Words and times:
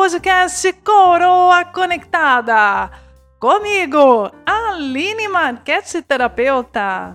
podcast 0.00 0.72
Coroa 0.82 1.62
Conectada. 1.66 2.90
Comigo, 3.38 4.32
Aline 4.46 5.28
Marquete, 5.28 6.00
terapeuta. 6.00 7.14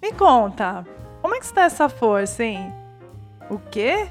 Me 0.00 0.12
conta, 0.12 0.86
como 1.20 1.34
é 1.34 1.40
que 1.40 1.44
está 1.46 1.62
essa 1.64 1.88
força, 1.88 2.44
hein? 2.44 2.72
O 3.50 3.58
quê? 3.58 4.06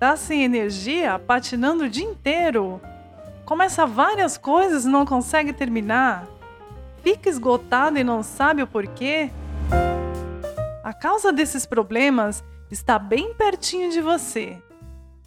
Tá 0.00 0.16
sem 0.16 0.42
energia, 0.42 1.16
patinando 1.16 1.84
o 1.84 1.88
dia 1.88 2.04
inteiro? 2.04 2.80
Começa 3.44 3.86
várias 3.86 4.36
coisas 4.36 4.84
e 4.84 4.88
não 4.88 5.06
consegue 5.06 5.52
terminar? 5.52 6.26
Fica 7.04 7.28
esgotado 7.28 8.00
e 8.00 8.02
não 8.02 8.24
sabe 8.24 8.64
o 8.64 8.66
porquê? 8.66 9.30
A 10.82 10.92
causa 10.92 11.32
desses 11.32 11.64
problemas 11.64 12.42
está 12.68 12.98
bem 12.98 13.32
pertinho 13.32 13.92
de 13.92 14.00
você. 14.00 14.60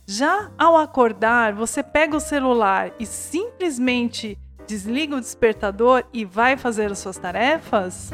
Já 0.07 0.51
ao 0.55 0.77
acordar, 0.77 1.53
você 1.53 1.81
pega 1.81 2.15
o 2.15 2.19
celular 2.19 2.91
e 2.99 3.07
simplesmente 3.07 4.37
desliga 4.67 5.15
o 5.15 5.19
despertador 5.19 6.03
e 6.13 6.23
vai 6.23 6.55
fazer 6.57 6.91
as 6.91 6.99
suas 6.99 7.17
tarefas? 7.17 8.11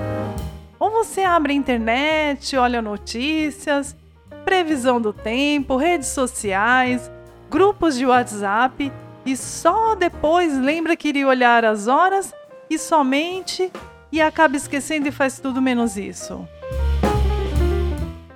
Ou 0.80 0.90
você 0.90 1.24
abre 1.24 1.52
a 1.52 1.56
internet, 1.56 2.56
olha 2.56 2.82
notícias, 2.82 3.94
previsão 4.46 5.02
do 5.02 5.12
tempo, 5.12 5.76
redes 5.76 6.08
sociais, 6.08 7.12
grupos 7.50 7.98
de 7.98 8.06
WhatsApp 8.06 8.90
e 9.26 9.36
só 9.36 9.94
depois 9.94 10.58
lembra 10.58 10.96
que 10.96 11.10
iria 11.10 11.28
olhar 11.28 11.66
as 11.66 11.90
horas 11.90 12.34
e 12.70 12.78
somente 12.78 13.70
e 14.10 14.22
acaba 14.22 14.56
esquecendo 14.56 15.10
e 15.10 15.12
faz 15.12 15.42
tudo 15.42 15.62
menos 15.62 15.98
isso? 15.98 16.48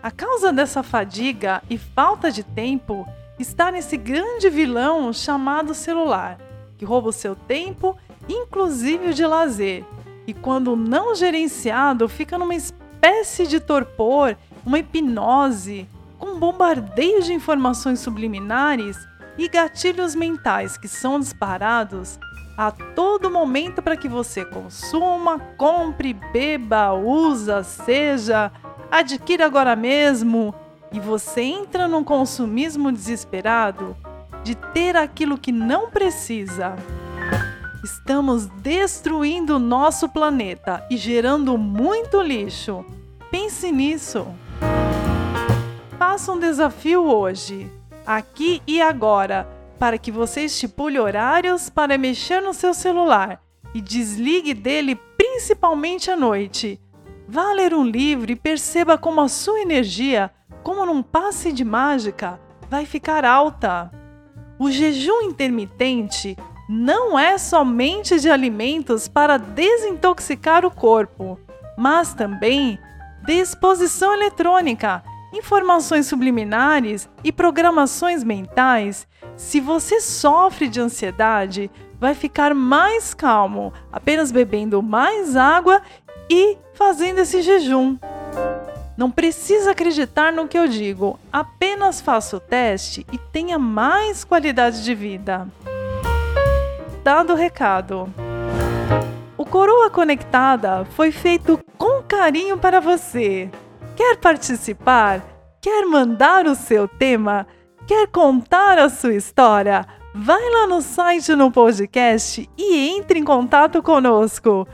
A 0.03 0.11
causa 0.11 0.51
dessa 0.51 0.83
fadiga 0.83 1.63
e 1.69 1.77
falta 1.77 2.29
de 2.29 2.43
tempo 2.43 3.07
está 3.39 3.71
nesse 3.71 3.97
grande 3.97 4.49
vilão 4.49 5.11
chamado 5.11 5.73
celular, 5.73 6.37
que 6.77 6.85
rouba 6.85 7.09
o 7.09 7.13
seu 7.13 7.35
tempo, 7.35 7.97
inclusive 8.27 9.09
o 9.09 9.13
de 9.13 9.25
lazer, 9.25 9.83
e 10.27 10.33
quando 10.33 10.75
não 10.75 11.13
gerenciado, 11.13 12.07
fica 12.07 12.37
numa 12.37 12.55
espécie 12.55 13.45
de 13.45 13.59
torpor, 13.59 14.35
uma 14.65 14.79
hipnose, 14.79 15.87
com 16.17 16.27
um 16.27 16.39
bombardeio 16.39 17.21
de 17.21 17.33
informações 17.33 17.99
subliminares 17.99 18.97
e 19.37 19.47
gatilhos 19.47 20.15
mentais 20.15 20.77
que 20.77 20.87
são 20.87 21.19
disparados 21.19 22.17
a 22.57 22.71
todo 22.71 23.29
momento 23.29 23.81
para 23.81 23.97
que 23.97 24.07
você 24.07 24.45
consuma, 24.45 25.39
compre, 25.57 26.13
beba, 26.13 26.93
usa, 26.93 27.63
seja 27.63 28.51
adquira 28.89 29.45
agora 29.45 29.75
mesmo 29.75 30.55
e 30.91 30.99
você 30.99 31.41
entra 31.41 31.87
num 31.87 32.03
consumismo 32.03 32.91
desesperado 32.91 33.95
de 34.43 34.55
ter 34.55 34.95
aquilo 34.95 35.37
que 35.37 35.51
não 35.51 35.89
precisa. 35.89 36.75
Estamos 37.83 38.47
destruindo 38.47 39.59
nosso 39.59 40.09
planeta 40.09 40.85
e 40.89 40.97
gerando 40.97 41.57
muito 41.57 42.21
lixo. 42.21 42.85
Pense 43.29 43.71
nisso. 43.71 44.27
Faça 45.97 46.31
um 46.31 46.39
desafio 46.39 47.03
hoje, 47.05 47.71
aqui 48.05 48.61
e 48.67 48.81
agora, 48.81 49.47
para 49.77 49.97
que 49.97 50.11
você 50.11 50.41
estipule 50.41 50.99
horários 50.99 51.69
para 51.69 51.97
mexer 51.97 52.41
no 52.41 52.53
seu 52.53 52.73
celular 52.73 53.41
e 53.73 53.81
desligue 53.81 54.53
dele 54.53 54.95
principalmente 55.17 56.09
à 56.09 56.15
noite 56.15 56.79
Vá 57.27 57.53
ler 57.53 57.73
um 57.73 57.83
livro 57.83 58.31
e 58.31 58.35
perceba 58.35 58.97
como 58.97 59.19
a 59.19 59.27
sua 59.27 59.59
energia, 59.59 60.31
como 60.65 60.83
num 60.83 61.03
passe 61.03 61.51
de 61.51 61.63
mágica, 61.63 62.39
vai 62.71 62.87
ficar 62.87 63.23
alta. 63.23 63.91
O 64.57 64.71
jejum 64.71 65.21
intermitente 65.21 66.35
não 66.67 67.19
é 67.19 67.37
somente 67.37 68.19
de 68.19 68.31
alimentos 68.31 69.07
para 69.07 69.37
desintoxicar 69.37 70.65
o 70.65 70.71
corpo, 70.71 71.39
mas 71.77 72.15
também 72.15 72.79
de 73.23 73.33
exposição 73.33 74.11
eletrônica, 74.11 75.03
informações 75.31 76.07
subliminares 76.07 77.07
e 77.23 77.31
programações 77.31 78.23
mentais. 78.23 79.07
Se 79.35 79.59
você 79.59 80.01
sofre 80.01 80.67
de 80.67 80.81
ansiedade, 80.81 81.69
vai 81.99 82.15
ficar 82.15 82.55
mais 82.55 83.13
calmo, 83.13 83.71
apenas 83.91 84.31
bebendo 84.31 84.81
mais 84.81 85.35
água 85.35 85.79
e 86.27 86.57
fazendo 86.73 87.19
esse 87.19 87.43
jejum. 87.43 87.99
Não 88.97 89.11
precisa 89.11 89.71
acreditar 89.71 90.31
no 90.31 90.47
que 90.47 90.57
eu 90.57 90.67
digo, 90.67 91.19
apenas 91.31 91.99
faça 91.99 92.37
o 92.37 92.39
teste 92.39 93.05
e 93.11 93.17
tenha 93.17 93.59
mais 93.59 94.23
qualidade 94.23 94.83
de 94.83 94.95
vida. 94.95 95.47
Dado 97.03 97.33
o 97.33 97.35
recado. 97.35 98.11
O 99.37 99.45
Coroa 99.45 99.89
Conectada 99.89 100.85
foi 100.91 101.11
feito 101.11 101.59
com 101.77 102.01
carinho 102.03 102.57
para 102.57 102.79
você. 102.79 103.49
Quer 103.95 104.17
participar? 104.17 105.21
Quer 105.61 105.85
mandar 105.85 106.47
o 106.47 106.55
seu 106.55 106.87
tema? 106.87 107.45
Quer 107.85 108.07
contar 108.07 108.79
a 108.79 108.89
sua 108.89 109.13
história? 109.13 109.85
Vai 110.13 110.41
lá 110.49 110.67
no 110.67 110.81
site 110.81 111.35
no 111.35 111.51
podcast 111.51 112.49
e 112.57 112.89
entre 112.89 113.19
em 113.19 113.23
contato 113.25 113.83
conosco. 113.83 114.65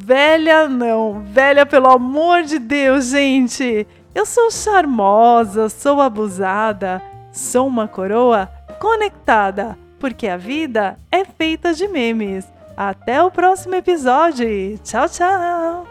Velha 0.00 0.68
não, 0.68 1.24
velha 1.24 1.66
pelo 1.66 1.88
amor 1.90 2.42
de 2.42 2.58
Deus, 2.58 3.06
gente. 3.06 3.86
Eu 4.14 4.24
sou 4.24 4.50
charmosa, 4.50 5.68
sou 5.68 6.00
abusada, 6.00 7.02
sou 7.32 7.66
uma 7.66 7.88
coroa 7.88 8.48
conectada, 8.78 9.76
porque 9.98 10.28
a 10.28 10.36
vida 10.36 10.96
é 11.10 11.24
feita 11.24 11.74
de 11.74 11.88
memes. 11.88 12.46
Até 12.76 13.20
o 13.20 13.30
próximo 13.30 13.74
episódio. 13.74 14.78
Tchau, 14.84 15.08
tchau. 15.08 15.87